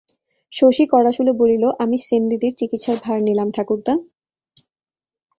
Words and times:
শশী 0.53 0.83
কড়াসুরে 0.91 1.33
বলিল, 1.33 1.63
আমি 1.79 1.97
সেনদিদির 1.97 2.53
চিকিৎসার 2.59 2.97
ভার 3.03 3.19
নিলাম 3.23 3.47
ঠাকুরদা। 3.51 3.93